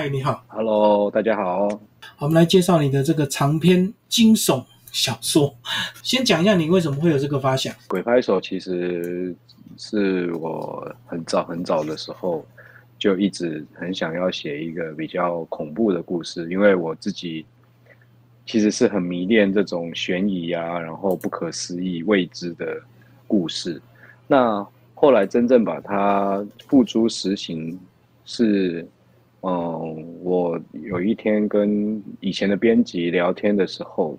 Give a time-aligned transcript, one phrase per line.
[0.00, 0.42] 嗨，你好。
[0.48, 1.68] Hello，大家好。
[2.18, 5.54] 我们来介绍你的这个长篇惊悚小说。
[6.02, 7.74] 先讲一下你为什么会有这个发想。
[7.86, 9.36] 鬼拍手其实
[9.76, 12.42] 是我很早很早的时候
[12.98, 17.44] 就一直很想要写一个比较恐怖的故事，因为我自己
[18.46, 22.80] 其实是很迷恋这种悬疑啊，然后不可思议、未知的
[23.26, 23.78] 故事。
[24.26, 27.78] 那后来真正把它付诸实行
[28.24, 28.88] 是。
[29.42, 34.18] 嗯，我有一天跟以前的编辑聊天的时候，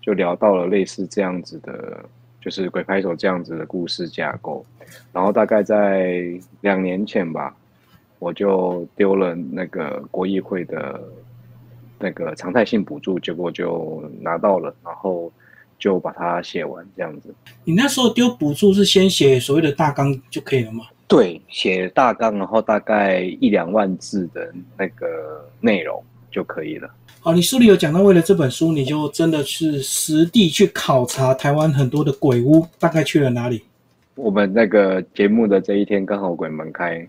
[0.00, 2.02] 就聊到了类似这样子的，
[2.40, 4.64] 就是鬼拍手这样子的故事架构。
[5.12, 6.24] 然后大概在
[6.62, 7.54] 两年前吧，
[8.18, 11.02] 我就丢了那个国议会的
[11.98, 15.30] 那个常态性补助，结果就拿到了，然后
[15.78, 17.34] 就把它写完这样子。
[17.64, 20.84] 你那时候丢补助是先写所谓的大纲就可以了吗？
[21.12, 26.88] 对，写大纲，然后大概一两万字的那个内容就可以了。
[27.20, 33.62] 好，你书里有讲到，为了这本书，你就真的是实地去考察台湾很多的鬼屋，大概去了哪里？
[34.14, 37.06] 我们那个节目的这一天刚好鬼门开。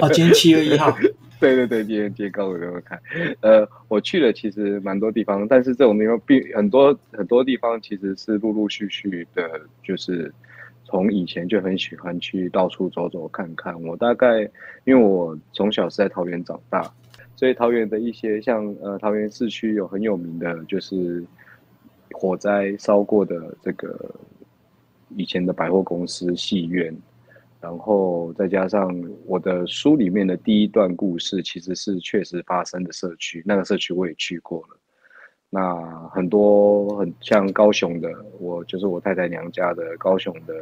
[0.00, 0.96] 哦，今天七月一号。
[1.38, 2.98] 对对对，今天今天刚好鬼门开。
[3.42, 10.32] 呃，我去了其实蛮多地方，但是这种地方并很多很多地方其实是陆陆续续的，就是。
[10.94, 13.74] 从以前就很喜欢去到处走走看看。
[13.82, 14.42] 我大概
[14.84, 16.88] 因为我从小是在桃园长大，
[17.34, 21.24] 所以桃园的一些像呃桃园市区有很有名的就是
[22.12, 24.08] 火灾烧过的这个
[25.16, 26.96] 以前的百货公司、戏院，
[27.60, 34.78] 然后再加上我的书里面的第一段故事，其实是确实发生的社区，那个社区我也去过了。
[35.50, 38.08] 那很多很像高雄的，
[38.40, 40.54] 我就是我太太娘家的高雄的，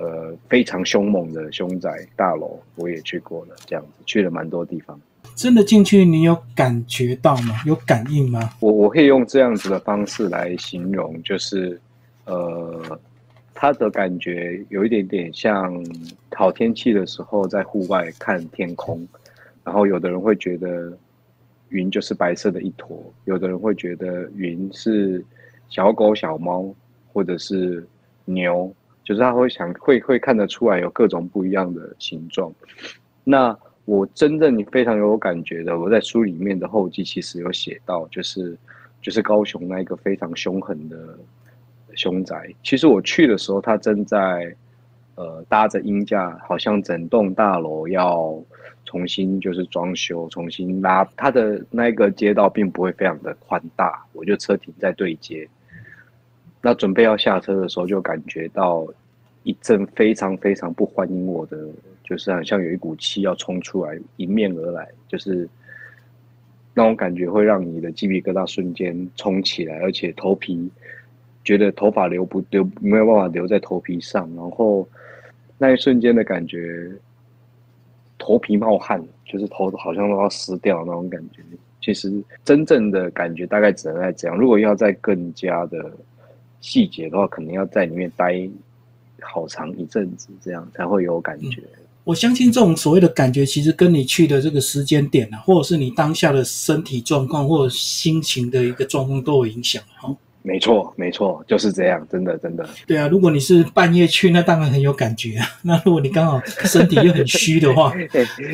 [0.00, 4.98] 呃，非常凶猛的凶宅大楼，我也去过了，这样子去了蛮多地方。
[5.34, 7.60] 真的进去，你有感觉到吗？
[7.66, 8.50] 有感应吗？
[8.60, 11.78] 我我可以用这样子的方式来形容，就是
[12.24, 12.98] 呃，
[13.52, 15.84] 它的感觉有一点点像
[16.34, 19.06] 好天气的时候在户外看天空，
[19.62, 20.92] 然后有的人会觉得。
[21.72, 25.24] 云就是白色的一坨，有的人会觉得云是
[25.68, 26.74] 小狗、小猫，
[27.12, 27.86] 或者是
[28.24, 28.74] 牛，
[29.04, 32.52] 就是他会想会会看得出来有各种不一样的形状。
[33.24, 38.56] 那我真正非常有感觉的，我在书里面的后记其实有写到，就是
[39.00, 41.18] 就是高雄那一个非常凶狠的
[41.94, 42.48] 凶宅。
[42.62, 44.54] 其实我去的时候，他正在
[45.14, 48.42] 呃搭着鹰架，好像整栋大楼要。
[48.86, 54.02] 重新就是装修，重新拉它的那个街道，并不会非常的宽大。
[54.12, 55.48] 我就车停在对街，
[56.60, 58.86] 那准备要下车的时候，就感觉到
[59.42, 61.58] 一阵非常非常不欢迎我的，
[62.04, 65.48] 就是好像有一股气要冲出来，迎面而来，就是
[66.74, 70.70] 那种感觉会让你的鸡皮疙瘩瞬间冲起来，而且头皮
[71.44, 74.86] 觉得头发留不留没有办法留在头皮上，然后
[75.58, 76.90] 那一瞬间的感觉。
[78.22, 81.40] 头皮冒汗，就是头好像都要湿掉那种感觉。
[81.80, 84.36] 其实真正的感觉大概只能在这样。
[84.36, 85.90] 如果要再更加的
[86.60, 88.48] 细节的话，可能要在里面待
[89.20, 91.60] 好长一阵子，这样才会有感觉。
[91.60, 99.82] 嗯、我相信这种所谓的感觉，其实跟你去的这个时间点啊，或者是你当下的身体状况或者心情的一个状况都有影响。
[99.96, 100.14] 哈。
[100.42, 102.66] 没错，没错，就是这样，真的，真的。
[102.86, 105.46] 对啊，如果你是半夜去，那当然很有感觉啊。
[105.60, 107.92] 那如果你刚好身体又很虚的话，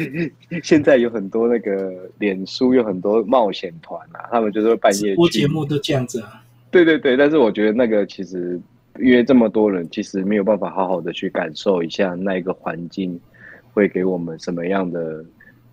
[0.65, 6.43] 现在有很多那个脸书有很多冒险团啊，他们就是半夜播节目都这样子啊。
[6.85, 8.61] 对对对，但是我觉得那个其实
[8.99, 13.19] 约这么多人，其实没有办法好好的去感受一下那一个环境
[13.73, 15.25] 会给我们什么样的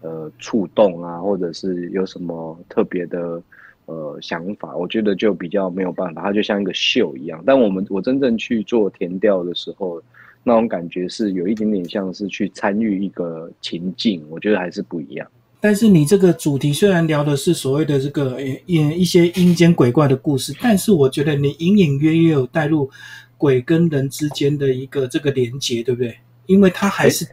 [0.02, 3.42] 呃触动啊，或者是有什么特别的。
[3.86, 7.44] 呃，想法我觉得就比较没有办法，它就像一个秀一样。
[7.46, 10.02] 但我们我真正去做填调的时候，
[10.42, 15.28] 那种感觉是有一点点像是去参与一个情境，我觉得还是不一样。
[15.64, 22.92] 但是你这个主题虽然聊的是所谓的这个一一些阴间鬼怪的故事，但是我觉得你隐隐约约有带入
[23.38, 26.18] 鬼跟人之间的一个这个连接，对不对？
[26.48, 27.26] 因为它还是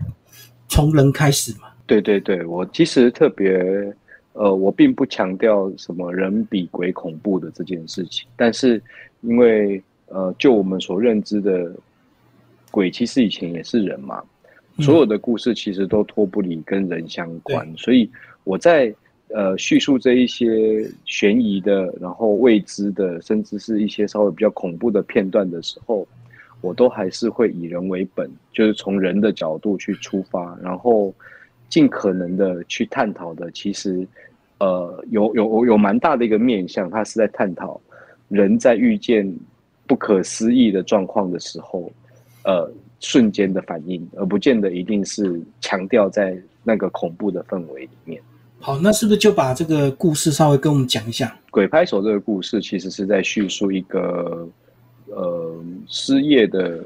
[0.69, 1.67] 从人开始嘛。
[1.89, 3.93] 对对对，我其实特别。
[4.33, 8.81] 呃，我并不强调什么人比鬼恐怖的这件事情，但是
[9.23, 11.75] 因为呃，就我们所认知的
[12.71, 14.23] 鬼，其实以前也是人嘛，
[14.81, 18.11] 所有的故事其实都脱不离跟人相关，所以
[18.45, 18.95] 我在
[19.29, 26.07] 呃叙述这一些悬疑的，然后未知的，甚至是一些稍微比较恐怖的片段的时候，
[26.61, 31.15] 我都还是会以人为本，就是从人的角度去出发，然后。
[31.71, 34.05] 尽可能的去探讨的，其实
[34.59, 37.81] 呃有有有蛮大的一个面向，它是在探讨
[38.27, 39.33] 人在遇见
[39.87, 41.89] 不可思议的状况的时候，
[42.43, 42.69] 呃
[43.01, 48.23] 瞬间的反应，而不见得一定是强调在那个恐怖的氛围里面。
[48.59, 51.35] 好，那是不是就把这个故事稍微跟我们讲一下？
[51.51, 54.47] 鬼拍手这个故事其实是在叙述一个
[55.07, 56.79] 呃失业的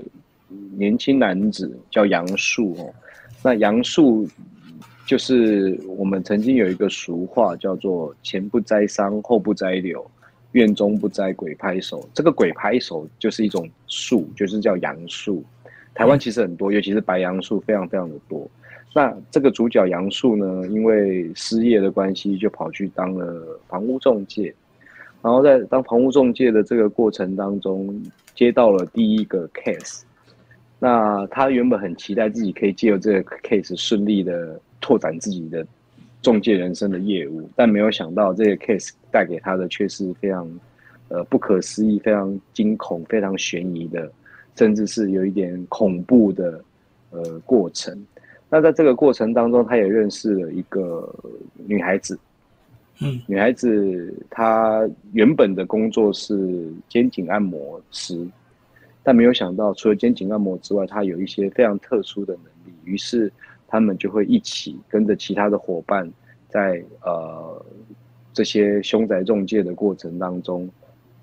[0.76, 2.94] 年轻男子，叫杨树哦。
[3.42, 4.26] 那杨树
[5.04, 10.08] 就是我们曾经有一个俗话叫做“前不栽桑，后不栽柳，
[10.52, 12.08] 院中不栽鬼拍手”。
[12.14, 15.44] 这个鬼拍手就是一种树，就是叫杨树。
[15.94, 18.50] 台湾其实很多，尤其是白杨树，非常非常的多。
[18.94, 24.54] 那这个主角杨树呢，因为失业的关系，就跑去当了房屋中介。
[25.22, 28.02] 然后在当房屋中介的这个过程当中，
[28.34, 30.02] 接到了第一个 case。
[30.78, 35.66] 那他原本很期待自己可以借由这个 case 顺利的拓展自己的
[36.20, 40.46] 中介人生的业务，但没有想到这个 case 带给他的却是非常
[41.08, 44.12] 呃不可思议、非常惊恐、非常悬疑的，
[44.56, 46.62] 甚至是有一点恐怖的
[47.10, 48.06] 呃过程。
[48.48, 51.12] 那在这个过程当中，他也认识了一个
[51.66, 52.18] 女孩子。
[53.00, 58.24] 嗯，女孩子她原本的工作是肩颈按摩师，
[59.02, 62.76] 但没有想到，除了肩颈按摩之外，她有一些非常特殊的能力。
[62.84, 63.32] 于是
[63.66, 66.08] 他们就会一起跟着其他的伙伴，
[66.48, 67.66] 在呃
[68.32, 70.68] 这些凶宅中介的过程当中，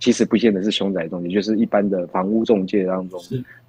[0.01, 3.18] 其实不见得是凶宅中介，就是一般的房屋中介当中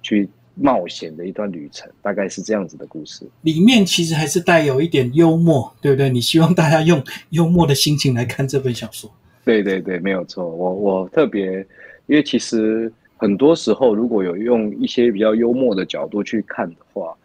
[0.01, 0.27] 去。
[0.55, 3.25] 冒险的一段旅程，大概是这样子的故事。
[3.41, 6.11] 里面其实还是带有一点幽默，对不对？
[6.11, 9.11] 你希望大家用幽默的心情来看这本小说。
[9.43, 10.47] 对对对，没有错。
[10.47, 11.65] 我我特别，
[12.05, 17.17] 因为其实很多时候，如果有用一些比较幽默的角度去看的话，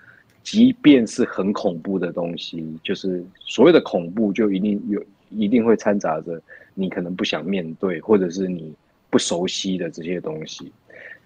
[0.43, 6.41] 即便是很恐怖的东西，就是所谓的恐怖，就一定有一定会掺杂着
[6.73, 8.73] 你可能不想面对，或者是你
[9.11, 10.73] 不熟悉的这些东西。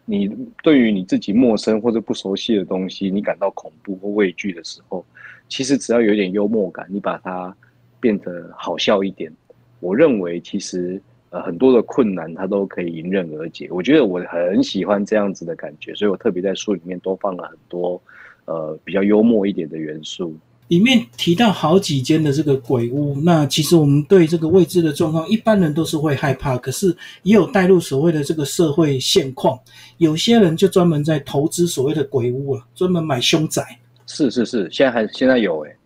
[0.05, 0.29] 你
[0.65, 5.05] 对于你自己陌生或者不熟悉的东西，你感到恐怖或畏惧的时候，
[5.49, 7.57] 其实只要有一点幽默感，你把它
[8.01, 9.33] 变得好笑一点，
[9.79, 11.01] 我认为其实
[11.31, 13.69] 呃很多的困难它都可以迎刃而解。
[13.71, 18.03] 我觉得我很喜欢这样子的感觉，所以我特别在书里面多放了很多
[18.47, 20.37] 呃比较幽默一点的元素。
[20.73, 26.57] 里面提到好几间的这个鬼屋，那其实我们对这个未知的状况，一般人都是会害怕。
[26.57, 29.61] 可是也有带入所谓的这个社会现况，
[29.99, 33.63] 有些人就专门在投资所谓的鬼屋啊，专门买凶宅。
[34.07, 35.77] 是是是，现在还现在有哎，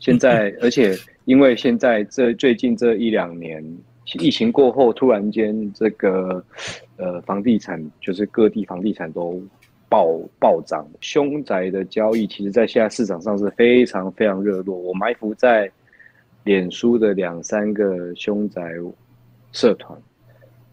[0.00, 3.64] 现在而且因为现在这最近这一两年
[4.18, 6.44] 疫情过后，突然间这个
[6.96, 9.40] 呃房地产就是各地房地产都。
[9.92, 14.74] 暴暴涨，凶宅的交易其实，在现在市场上是非常非常热络。
[14.74, 15.70] 我埋伏在
[16.44, 18.62] 脸书的两三个凶宅
[19.52, 19.94] 社团，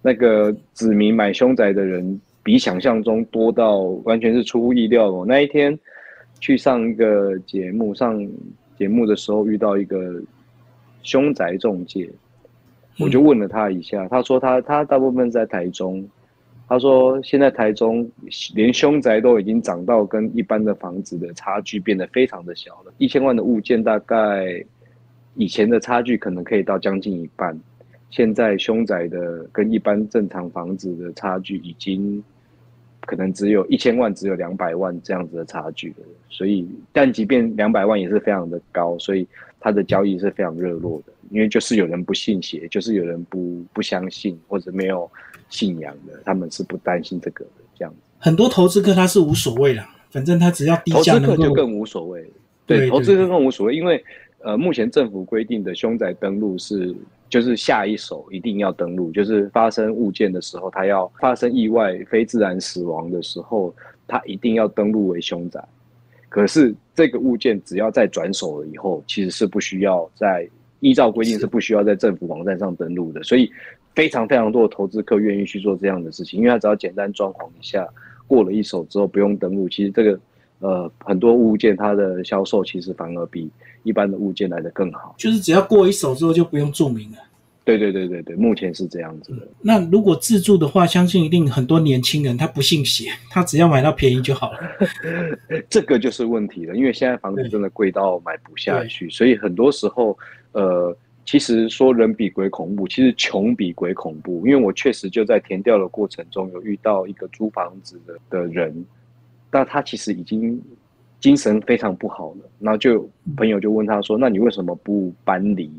[0.02, 5.12] 那个指名买凶宅的人比想象中多到完全是出乎意料。
[5.12, 5.78] 我那一天
[6.40, 8.26] 去上一个节目，上
[8.78, 10.22] 节目的时候遇到一个
[11.04, 12.10] 凶宅中介，
[13.00, 16.08] 我就问了他一下，他说他他大部分在台中。
[16.70, 18.08] 他说：“现在台中
[18.54, 22.94] 连凶宅都已经涨到跟一般的房子的差距变得非常的小了。
[23.00, 24.64] 一千万的物件，大概
[25.34, 27.60] 以前的差距可能可以到将近一半。
[28.12, 32.24] 现在凶宅的跟一般正常房子的差距，已经
[33.02, 36.06] 可能只有一千万，只有两百万这样子的差距了。
[36.30, 39.28] 所以，但即便两百万也是非常的高，所以
[39.60, 41.14] 它的交易是非常热络的。
[41.30, 45.10] 因为就是有人不信邪，就是有人不不相信或者没有。”
[45.52, 47.98] 信仰的，他们是不担心这个的，这样子。
[48.20, 51.28] 很多投资客他是无所谓的，反正他只要低价能够。
[51.30, 52.24] 投资客就更无所谓。
[52.68, 54.06] 对，投资客更无所谓，因为
[54.44, 56.96] 呃，目前政府规定的凶宅登录是，
[57.30, 63.74] 就是下一手一定要登录，就是发生物件的时候，他要发生意外、非自然死亡的时候，
[64.08, 65.60] 他一定要登录为凶宅。
[66.30, 70.48] 可是这个物件只要在转手了以后，其实是不需要在
[70.80, 73.52] 依照规定是不需要在政府网站上登录的，所以。
[73.96, 77.86] 非常非常多的投资客愿意去做这样的事情，因为他只要简单装潢一下，
[78.28, 80.20] 过了一手之后不用登录，其实这个
[80.60, 83.50] 呃很多物件它的销售其实反而比
[83.84, 85.14] 一般的物件来的更好。
[85.18, 87.18] 就是只要过一手之后就不用注明了。
[87.78, 89.48] 对对对对对，目前是这样子的。
[89.62, 94.60] 那如果自住的话，相信一定很多年轻人他不信邪，他只要买到便宜就好了。
[95.70, 100.18] 这个就是问题了，因为现在房子真的贵到买不下去，所以很多时候
[100.54, 100.96] 呃。
[101.26, 104.48] 其实说人比鬼恐怖，其实穷比鬼恐怖。
[104.48, 108.84] 因为我确实就在填调的过程中有遇到一个租房子的的人，
[109.52, 110.60] 那他其实已经
[111.20, 112.50] 精神非常不好了。
[112.58, 113.08] 然后就
[113.38, 115.72] 朋友就问他说：“那你为什么不搬离？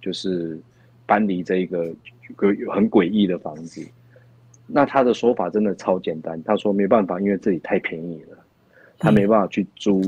[0.00, 0.56] 就是
[1.08, 1.92] 搬离这个
[2.72, 3.84] 很诡异的房子？”
[4.70, 8.38] 那他的说法真的超简单，他说没办法，因为这里太便宜了，
[8.98, 10.00] 他没办法去租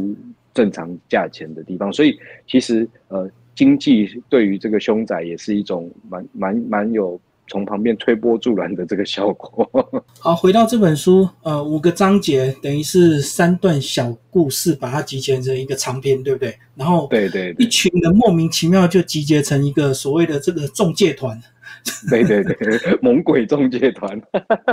[0.55, 1.93] 正常价钱的地方。
[1.93, 2.17] 所以
[2.47, 7.21] 其实呃，经济对于这个凶宅也是一种蛮蛮蛮有。
[7.51, 9.69] 从旁边推波助澜的这个效果。
[10.21, 16.57] 好，回到这本书，呃，五个章节等于是三段小故事，把它集结成一个长篇，对不对？
[16.77, 21.37] 然后，对对，一群人莫名其妙就集结成一个所谓的这个中介团。
[22.09, 22.57] 对对对，
[23.03, 24.23] 猛鬼中介团。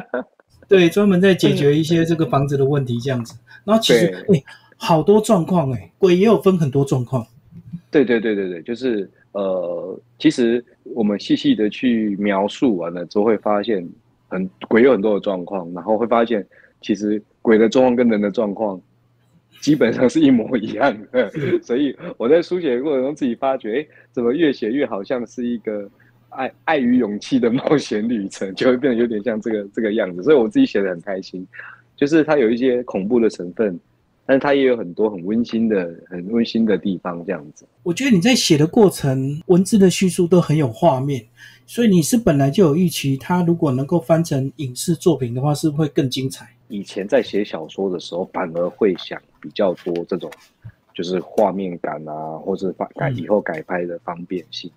[0.69, 3.34] 对，专门在解决一些这个房子的问题，这样子。
[3.63, 4.43] 然后其实，哎，
[4.75, 7.25] 好多状况，哎，鬼也有分很多状况。
[7.89, 10.63] 对对对对对，就是呃，其实。
[10.94, 13.88] 我们细细的去描述完了之后，会发现
[14.27, 16.46] 很鬼有很多的状况，然后会发现
[16.82, 18.79] 其实鬼的状况跟人的状况
[19.62, 21.29] 基本上是一模一样的。
[21.62, 25.89] 所以我在书写的过程中自己发觉，哎，怎么越写越好像是一个
[26.29, 30.24] 爱爱与勇气的冒险旅程，就会变得有点像这个这个样子。
[30.24, 31.46] 所以我自己写的很开心，
[31.96, 33.79] 就是它有一些恐怖的成分。
[34.27, 37.65] 但是它也有很多很温馨的、很温馨的地方，这样子。
[37.81, 41.25] 我觉得你在写的过程，文字的叙述都很有画面，
[41.65, 46.46] 所以你是本来就有预期，它如果能够翻成影视作品的话，是会更精彩。
[46.67, 50.29] 以前在写小说的时候，反而会想比较多这种，
[50.93, 54.69] 就是画面感啊，或者改以后改拍的方便性。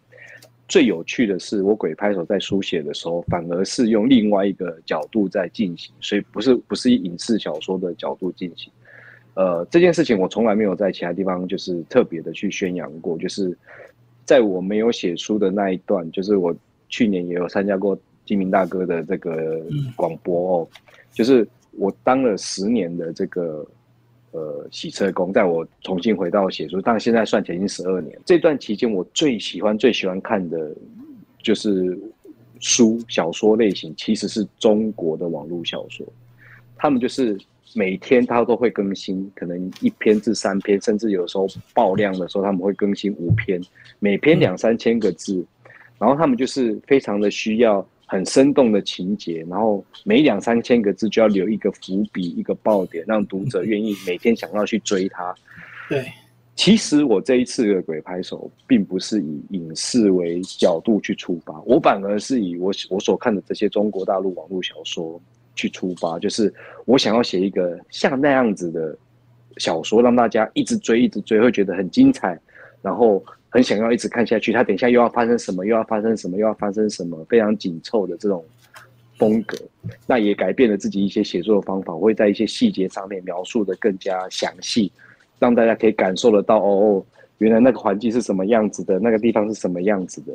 [0.69, 8.73] 最有趣的是，我鬼拍手在书写的时候，反而是用另外一个角度在进行，所以不是不是以影视小说的角度进行。
[9.35, 13.17] 呃，这件事情我从来没有在其他地方就是特别的去宣扬过。
[13.17, 13.57] 就是
[14.25, 16.55] 在我没有写书的那一段，就是我
[16.89, 17.97] 去年也有参加过
[18.27, 20.69] 金明大哥的这个广播哦。
[21.13, 21.47] 就是
[21.79, 23.65] 我当了十年的这个
[24.33, 28.19] 呃洗车工，在我重新回到写书，但现在算起来已经十二年。
[28.27, 30.71] 这段期间，我最喜欢最喜欢看的
[31.41, 31.97] 就是
[32.59, 36.05] 书小说类型，其实是中国的网络小说，
[36.77, 37.39] 他们就是。
[37.75, 43.61] 每天他都会更新，可能一篇至三篇，甚至有时候爆量的时候，他们会更新五篇，
[43.99, 45.45] 每篇两三千个字，
[45.99, 55.35] 然后他们就是非常的需要很生动的情节，然后每两三千个字就要留一个伏笔，一个爆点，让读者愿意每天想要去追它。
[55.89, 56.07] 对，
[56.57, 65.21] 其实我这一次的鬼拍手，并不是以影视为角度去出发，我反而是以我我所看的这些中国大陆网络小说。
[65.61, 66.53] 去出发，就是
[66.87, 68.97] 我想要写一个像那样子的
[69.59, 72.39] 小说，让大家一直追，一直追，会觉得很精彩，
[72.81, 74.55] 然后很想要一直看下去。
[74.55, 78.43] 他等一下又要发生什么，又要发生什么，又要发生什么，非常紧凑的这种
[79.19, 79.59] 风格。
[80.07, 84.91] 那也改变了自己一些写作的方法，会在一些细节上面描述的更加详细，
[85.39, 87.05] 让大家可以感受得到哦哦，
[87.39, 90.33] 原来那个环境是什么样子的，那个地方是什么样子的。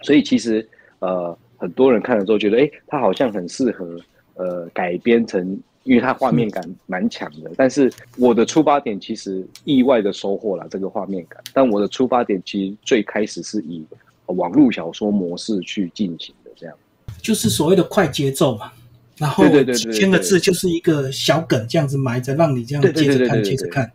[0.00, 0.66] 所以其实
[1.00, 4.00] 呃，很多人看了之后觉得，哎，他好像很适合。
[4.38, 13.82] 呃，改编成，因为它画面感蛮强的，但是我的出发点其实意外的收获了这个画面感，但我的出发点其实最开始是以
[14.26, 16.76] 网络小说模式去进行的，这样，
[17.22, 18.70] 就是所谓的快节奏嘛，
[19.16, 23.90] 然后几千个字就是一个小梗这样子埋着，让你这样接着看，接着看，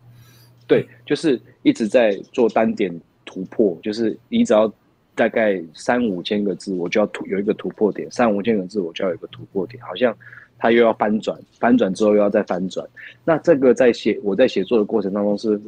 [0.66, 4.72] 对，就是一直在做单点突破，就是你只要。
[5.14, 9.82] 大概三五千个字，我就要突有一个突破点；三五千个字，我就要有个突破点。
[9.82, 10.16] 好像
[10.58, 12.86] 它又要翻转，翻转之后又要再翻转。
[13.24, 15.60] 那这个在写我在写作的过程当中是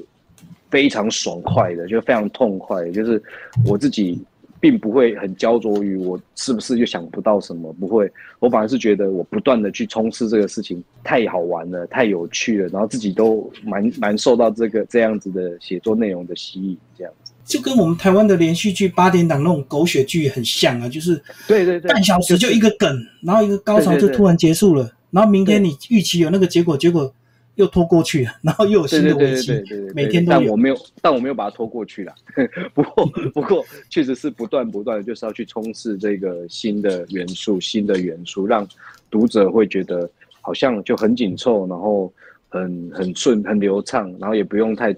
[0.71, 2.91] 非常爽快的，就非常痛快。
[2.91, 3.23] 就是
[3.67, 4.19] 我自己
[4.61, 8.11] 并不会很焦灼于我是不是又想不到什么，不会。
[8.39, 17.13] 我反而是觉得我不断的去冲刺这个事情太好玩了，太有趣了，然后自己都蛮蛮受到这个这样子的写作内容的吸引，这样。
[17.45, 27.13] 就跟我们台湾的连续剧八点档那种狗血剧很像啊，就是对对对，半小时就一个梗，然后一个高潮就突然结束了，然后明天你预期有那个结果，结果
[27.57, 29.63] 又拖过去了， 然后又有新的危机，
[29.95, 30.39] 每天都有。
[30.41, 32.15] 但我没有，但我没有把它拖过去了。
[32.73, 38.67] 不过不过，确实是不断不断的，就是要去冲刺这个新的元素、新的元素，让
[39.11, 40.11] 读者会觉得
[40.41, 42.11] 好像就很紧凑，然后
[42.49, 44.97] 很很顺、很流畅，然后也不用太。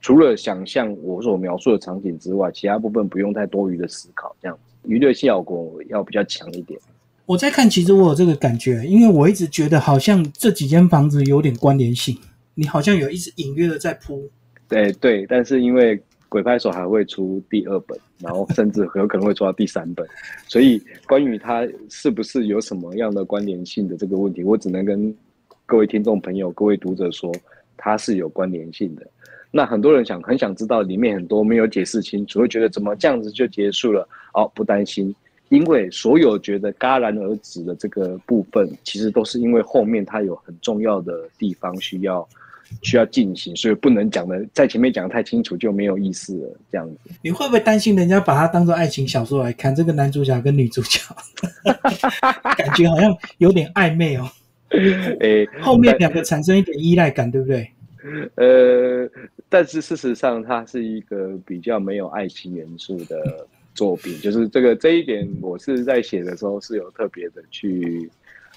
[0.00, 6.78] 除了想象我所描述的场景之外，其他部分不用太多余的思考，这样娱乐效果要比较强一点。
[7.26, 12.16] 我在看，其实我有这个感觉，因为我一直觉得好像这几间房子有点关联性，
[12.54, 14.28] 你好像有一直隐约的在铺。
[14.68, 20.06] 对对，但是因为鬼拍手还会出第二本，然后甚至有可能会出到第三本，
[20.46, 25.14] 所以关于它是不是有什么样的关联性的这个问题，我只能跟
[25.66, 27.32] 各位听众朋友、各位读者说。
[27.80, 29.06] 它是有关联性的。
[29.58, 34.08] 那很多人想很想知道里面很多没有解释清楚，会觉得怎么这样子就结束了？
[34.34, 35.12] 哦，不担心，
[35.48, 42.28] 因为所有觉得戛然而止的这个部分，其实都是因为后面它有很重要的地方需要
[42.82, 46.56] 需要进行，所以不能讲的在前面讲的太清楚就没有意思了。
[46.70, 49.74] 这样子，你会不会担心人家把它当做爱情小说来看？
[49.74, 51.00] 这个男主角跟女主角，
[52.56, 54.30] 感觉好像有点暧昧哦。
[55.18, 57.68] 诶，后面两个产生一点依赖感，对不对？
[58.36, 59.08] 呃，
[59.48, 68.08] 但是事实上，它是一个比较没有爱情元素的作品，就是这个这一点，我是在写的时候是有特别的去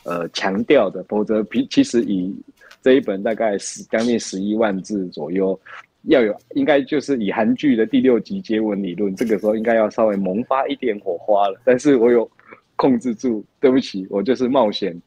[0.04, 1.04] 呃强调的。
[1.04, 2.36] 否则，其其实以
[2.82, 5.60] 这一本大概十将近十一万字左右，
[6.04, 11.60] 要有应该就是以韩剧的第六集接吻理论，这个时候应该要稍微萌发一点火花了。
[11.64, 12.30] 但是我有
[12.76, 15.00] 控制住，对不起，我就是冒险。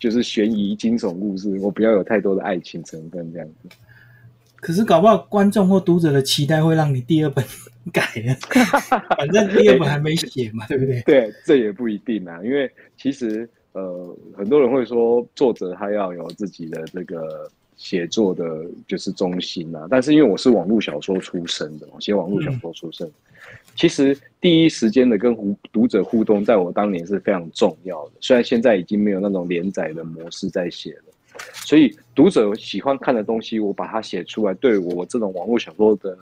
[0.00, 3.76] 就是悬疑惊悚故事，我不要有太多的爱情成分这样子。
[4.56, 7.44] 可是搞不好观众或读者的期待会让你第二本
[7.92, 8.34] 改了，
[9.16, 11.00] 反正第二本还没写嘛，对不对？
[11.02, 18.44] 对，这也不一定啊，因为其实呃，很多人会说作者他要有自己的这个写作的，
[18.86, 19.86] 就是中心啊。
[19.88, 23.10] 但是因为我是网络小说出身的，写网络小说出身。
[23.80, 28.12] 其实第一时间的跟读读者互动，在我当年是非常重要的。
[28.20, 31.04] 虽然现在已经没有那种连载的模式在写了，
[31.64, 36.14] 所以读者喜欢看的东西，我把它写出来，对我这种网络小说的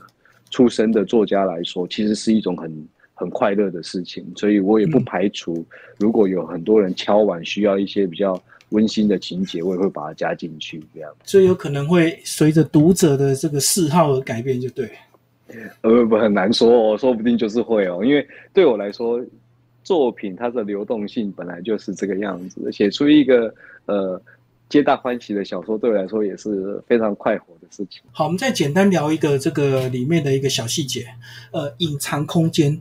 [0.51, 4.25] 出身的作家来说，其实是一种很很快乐的事情。
[4.37, 5.67] 所以我也不排除，
[5.99, 10.81] 如果有很多人敲碗需要一些比较温馨的情节，我也会把它加进去。
[10.95, 14.89] 这样，所以有可能会随着读者的这个嗜好而改变，就对。
[15.83, 19.21] 呃不很难说哦，说不定就是会哦，因为对我来说，
[19.83, 23.55] 作品它的流动性本来就是这个样子，写出一个
[23.87, 24.21] 呃
[24.69, 28.03] 皆大欢喜的小说，对我来说也是非常快活的事情。
[28.13, 31.07] 好，我们再简单聊一个这个里面的一个小细节，
[31.53, 32.79] 呃，隐藏空间。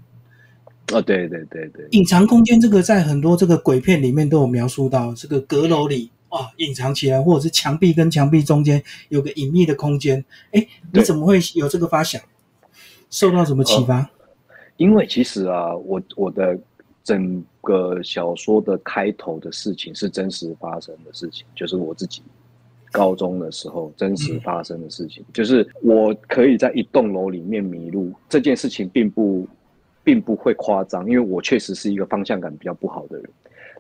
[0.92, 10.24] 哦，对对对对，隐藏空间这个在很多这个鬼片里面都有描述到，这个阁楼里啊隐藏起来，或者是墙壁跟墙壁中间有个隐秘的空间。
[10.52, 12.22] 哎，你怎么会有这个发想？
[13.10, 14.10] 受到什么启发？
[14.78, 16.56] 因为其实啊，我我的
[17.04, 22.22] 整个小说的开头的事情是真实发生的事情，就是我自己
[22.92, 29.48] 高中的时候真实发生的事情，就是我可以在一栋楼里面迷路这件事情，并不
[30.04, 33.28] 并不会夸张，因为我确实是一个方向感比较不好的人，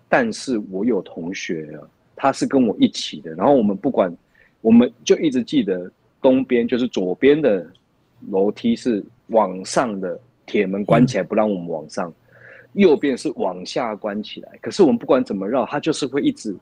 [0.09, 1.85] 但是我有同学啊，
[2.15, 4.11] 他是跟我一起的，然后我们不管，
[4.61, 7.63] 我们就一直记得东边就是左边的
[8.31, 9.05] 楼梯是。
[9.27, 12.13] 往上的铁门关起来不让我们往上，
[12.73, 14.49] 右边是往下关起来。
[14.61, 16.55] 可是我们不管怎么绕，它就是会一直。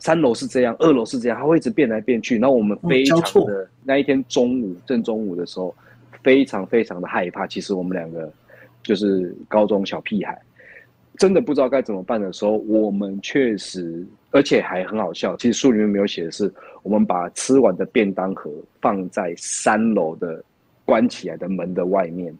[0.00, 2.38] 三楼是这样，二楼是这样，它会一直变来变去。
[2.38, 5.74] 然后我们非常的那一天中午正中午的时候，
[6.22, 7.48] 非常非常的害怕。
[7.48, 8.32] 其实我们两个
[8.80, 10.40] 就是高中小屁孩，
[11.16, 15.36] 真的不知道该怎么办的时候，我们确实而且还很好笑。
[15.36, 16.48] 其实书里面没有写的是，
[16.84, 18.48] 我们把吃完的便当盒
[18.80, 20.44] 放在三楼的。
[20.88, 22.34] 关起来的门的外面，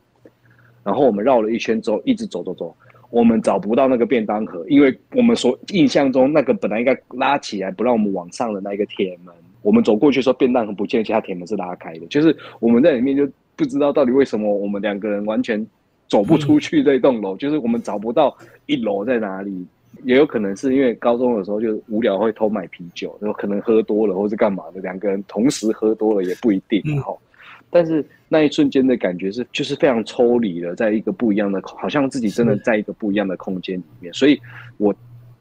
[0.83, 2.75] 然后我们绕了一圈之后，一直走走走，
[3.11, 15.67] 我们找不到那个便当盒，因为我们所印象中那个本来应该拉起来不让我们往上的那个铁门，我们走过去说便当盒不见，其他铁门是拉开的，就是我们在里面就不知道到底为什么我们两个人完全
[16.07, 18.35] 走不出去这栋楼，就是我们找不到
[18.65, 19.67] 一楼在哪里，
[20.05, 27.21] 也有可能是因为高中的时候就无聊会偷买啤酒，然后可能喝多了或是干嘛的，两个人同时喝多了也不一定，然后。
[27.71, 34.13] 但是那一瞬间的感觉是，就是非常抽离的，在一个不一样的，好像自己真的在一个不一样的空间里面。
[34.15, 34.41] 所以，
[34.79, 34.95] 我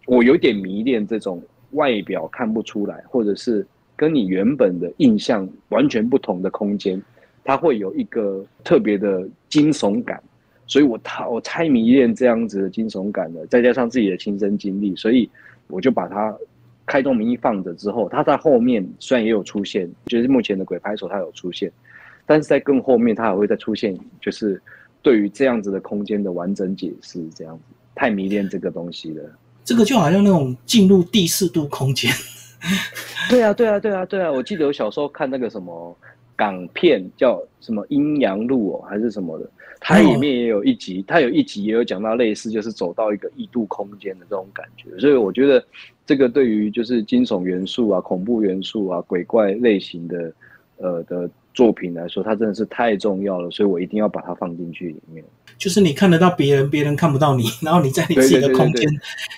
[0.05, 7.01] 我有点迷恋这种外表看不出来，或者是跟你原本的印象完全不同的空间，
[7.43, 10.21] 它会有一个特别的惊悚感。
[10.65, 15.29] 所以我太我太迷恋这样子的惊悚感了，再加上自己的亲身经历，所以
[15.67, 16.35] 我就把它
[16.85, 21.71] 开动名义放着之后，它在后面虽然也有出现，就是目前的鬼拍手它有出现。
[22.27, 24.61] 但是在更后面，它还会再出现，就是
[25.01, 27.63] 对于这样子的空间的完整解释，这样子
[27.95, 29.23] 太迷恋这个东西了。
[29.63, 32.11] 这个就好像那种进入第四度空间。
[33.29, 34.29] 对啊，对啊，对啊，对啊！
[34.29, 35.97] 我记得我小时候看那个什么
[36.35, 44.89] 港片，叫什么《阴阳路》哦，还是什么的，它里面也有一集，它有一集也有讲到类似，就是走到一个异度空间的这种感觉。
[44.99, 45.63] 所以我觉得
[46.05, 50.33] 这个对于就是惊悚元素啊、恐怖元素啊、鬼怪类型的
[50.75, 51.29] 呃的。
[51.57, 55.25] 作品来说，它真的是太重要了，所以我一定要把它放进去里面。
[55.57, 58.87] 就是你看得到别人，别人看不到你，然后你在你自己的空间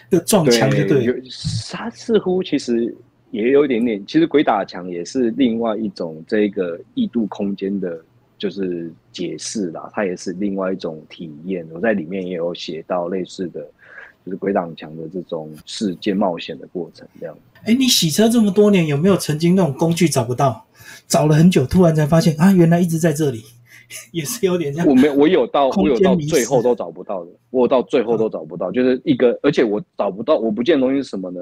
[0.10, 1.24] 的撞墙，就对。
[1.72, 2.94] 它似乎其实
[3.32, 7.98] 也有一点点，其实鬼打墙也是另外一种这个异度空间的，
[8.38, 11.66] 就是解释啦，它也是另外一种体验。
[11.72, 13.66] 我在里面也有写到类似的，
[14.26, 17.36] 就是鬼挡墙的这种事件冒险的过程这样。
[17.64, 20.66] 哎，你洗车这么多年，有没有曾经那种工具找不到，
[21.08, 23.44] 找了很久，突然才发现啊，原来一直在这里，
[24.12, 24.88] 也是有点这样。
[24.88, 31.42] 我没有，我有到，我有到最后都找不到的，我有到最后都找不到，就是一个，而且我找不到，我不见的东西是什么呢？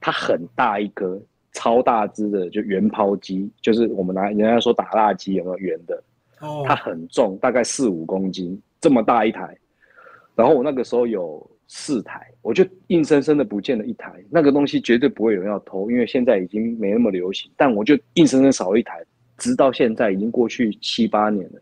[0.00, 1.20] 它很大一颗，
[1.52, 6.02] 超大只的，就圆抛机，就是我们拿人家说打蜡机有没有圆的？
[6.40, 9.56] 哦，它很重，大概四五公斤，这么大一台。
[10.40, 11.48] 然后我那个时候有。
[11.72, 14.12] 四台，我就硬生生的不见了一台。
[14.28, 17.48] 那个东西绝对不会有人要偷，因为现在已经没那么流行。
[17.56, 19.00] 但我就硬生生少一台，
[19.38, 21.60] 直到现在已经过去七八年了，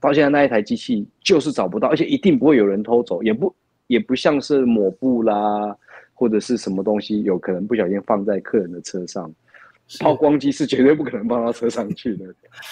[0.00, 3.54] 到现在那一台机器就是找不到，而且一定不会有人偷走，也不
[3.86, 5.76] 也不像是抹布啦
[6.14, 9.30] 或者是什么东西，有可能不小心放在客人的车上。
[9.98, 12.24] 抛光机是绝对不可能放到车上去的，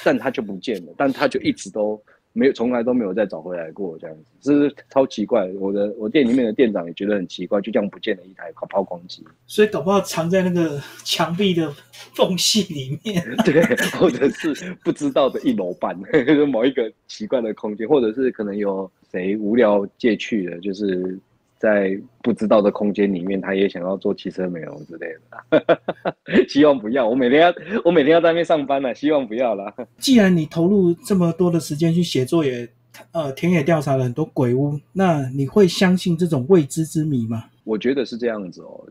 [0.03, 2.03] 但它就不见了，但它就一直都。
[2.33, 5.49] 没有，从来都没有再找回来过，这样子，是超奇怪。
[5.59, 9.25] 我的我店里面的店长也觉得很奇怪，就这样不见了一台抛光机。
[9.47, 11.73] 所以搞不好藏在那个墙壁的
[12.15, 13.63] 缝隙里面， 对，
[13.99, 15.99] 或者是不知道的一楼半，
[16.51, 21.19] 某一个奇怪的空间，或者是可能有谁无聊借去的，就是。
[21.59, 27.09] 在不知道的空间里面，他也想要做汽车美容之类的， 希望不要。
[27.09, 29.75] 我每天要，我每天要在那边上班呢，希望不要啦。
[29.99, 32.69] 既然你投入这么多的时间去写作，也
[33.13, 37.45] 呃田野调查了很多鬼屋，那你会相信这种未知之谜吗？
[37.65, 38.87] 我觉得是这样子哦，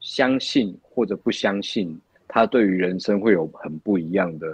[0.00, 4.46] 相信或者不相信，他对于人生会有很不一样的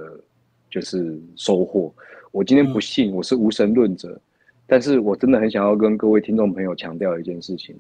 [0.69, 1.95] 就是收获。
[2.33, 4.21] 我今天不信，我是无神论者。
[4.67, 7.77] 但是我真的很想要跟各位听众朋友强调一件事情：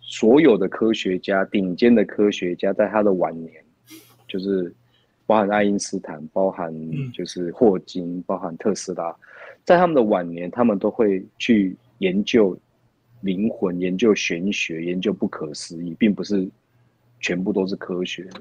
[0.00, 3.52] 所有的科学家，顶尖的科学家，在他的晚年，
[4.28, 4.72] 就是
[5.26, 6.72] 包含爱因斯坦，包含
[7.12, 9.14] 就是霍金，包含特斯拉，
[9.64, 12.56] 在他们的晚年，他们都会去研究
[13.22, 16.48] 灵魂，研究玄学，研究不可思议，并不是
[17.20, 18.40] 全部都是科学的。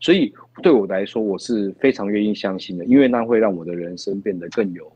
[0.00, 4.90] 所以对我来说，我是非常愿意相信的，因为那会让我的人生变得更有。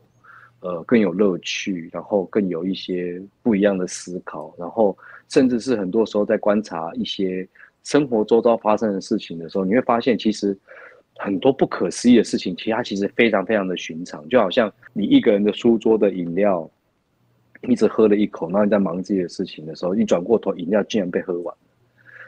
[0.63, 4.97] 呃，更有乐趣，然后更有一些不一样的思考，然后
[5.27, 7.45] 甚至是很多时候在观察一些
[7.83, 10.57] 生活周遭发生的事情的时候，你会发现其实
[11.17, 14.25] 很多不可思议的事情，其实它其实非常非常的寻常。
[14.29, 16.69] 就好像你一个人的书桌的饮料，
[17.67, 21.53] 一直喝了一口，然后你在忙自己的事情的时候，一转过头，饮料竟然被喝完，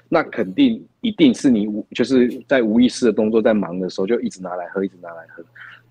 [0.10, 5.42] 那肯定一定是你就是在无意识的动作，在忙的时候就一直拿来喝，一直拿来喝。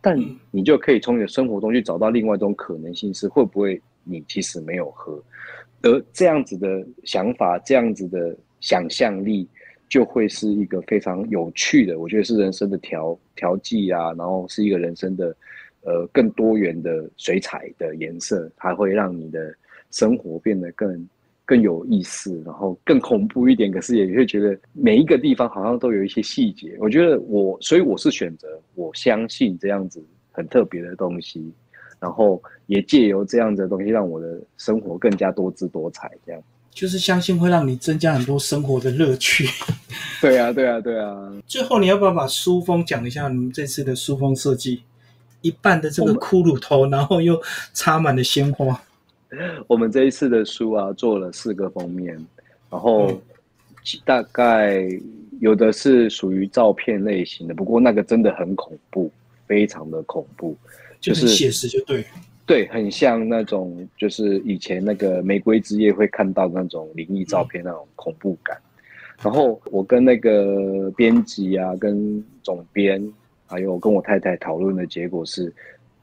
[0.04, 0.18] 但
[0.50, 5.18] 你就可以从你的生活中去找到另外一种可能性，是会不会你其实没有喝，
[5.80, 9.48] 而这样子的想法，这样子的想象力，
[9.88, 15.34] 就会是一个非常有趣的，我觉得是人生的调调剂啊，然后是一个人生的
[15.84, 19.54] 呃更多元的水彩的颜色，它会让你的
[19.90, 21.08] 生活变得更。
[21.44, 26.74] 更有意思，然后更恐怖一点，可是也会觉得每一个地方好像都有一些细节。
[26.78, 30.02] 我觉得我，所以我是选择我相信这样子
[30.32, 31.52] 很特别的东西，
[32.00, 36.10] 然后也借由这样子的东西，让我的生活更加多姿多彩。
[36.24, 39.46] 这样就是相信会让你增加很多生活的乐趣。
[40.20, 41.32] 对啊，对啊，对啊。
[41.46, 43.28] 最后，你要不要把书封讲一下？
[43.28, 44.82] 你们这次的书封设计，
[45.42, 47.40] 一半的这个骷髅头，然后又
[47.74, 48.82] 插满了鲜花。
[49.66, 52.14] 我们这一次的书啊，做了四个封面，
[52.70, 53.20] 然后
[54.04, 54.88] 大概
[55.40, 59.10] 有的是属于照片类型的，不过那个真的很恐怖，
[59.46, 60.56] 非常的恐怖，
[61.00, 62.04] 就是写实就对，
[62.46, 68.56] 对，很像那种就是以前那个玫瑰之夜会看到那种灵异照片那种恐怖感。
[69.22, 73.06] 然后我跟那个编辑啊，跟总编，
[73.46, 75.52] 还有跟我太太讨论的结果是。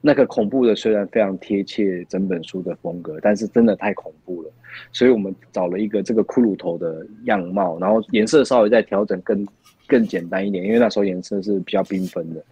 [0.04, 4.50] 那个恐怖的虽然非常贴切整本书的风格，但是真的太恐怖了，
[4.92, 9.48] 所以我们找了一个这个骷髅头的样貌，然后颜色稍微再调整更
[9.86, 12.44] 更简单一点，因为那时候颜色是比较缤纷的，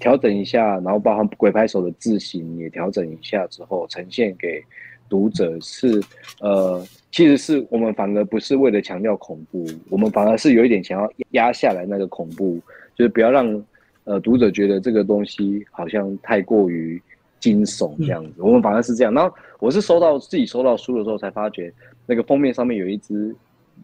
[0.00, 4.62] 调整一下，然后包含鬼拍手的字形也调整一下之后，呈现给
[5.06, 6.02] 读者是
[6.40, 6.82] 呃，
[7.12, 12.58] 其实是我们反而不是为了强调恐怖，我们反而是有一点想要压下来那个恐怖，
[12.94, 13.62] 就是不要让。
[14.06, 17.00] 呃，读者觉得这个东西好像太过于
[17.40, 19.12] 惊悚这样子，我们反而是这样。
[19.12, 21.72] 然后我是收到自己收到书的时候才发觉，
[22.06, 23.34] 那个封面上面有一只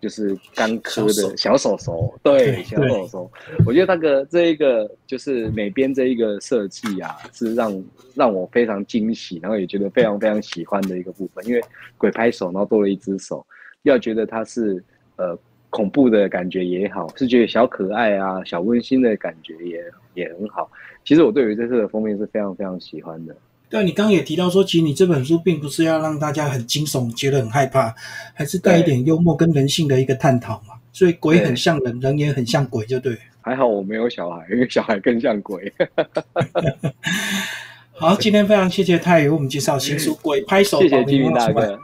[0.01, 3.31] 就是干科的小手手，对，小手手。
[3.67, 11.45] 我觉得那个这一个就是美编这一个设计啊，是让让我非常惊喜，然后也觉得非常非常喜欢的一个部分。
[11.47, 11.61] 因为
[11.99, 13.45] 鬼拍手，然后多了一只手，
[13.83, 14.83] 要觉得它是
[15.17, 15.37] 呃
[15.73, 19.83] 恐怖的感觉也好，是觉得小可爱啊、小温馨的感觉也
[20.13, 20.71] 也很好。
[21.03, 23.35] 其实我对于这次的封面是非常非常喜欢的。
[23.71, 27.95] 对，你刚刚也提到说，其实你这本书并不是要让大家很惊悚、觉得很害怕，
[28.35, 30.75] 还是带一点幽默跟人性的一个探讨嘛。
[30.93, 33.17] 所以鬼很像人，人也很像鬼，就对。
[33.41, 35.73] 还好我没有小孩，因为小孩更像鬼。
[37.97, 41.79] 好，今天非常谢谢泰宇为我们介绍新书《鬼拍手》，谢谢金明大哥。